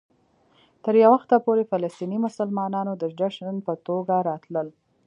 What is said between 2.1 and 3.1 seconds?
مسلمانانو د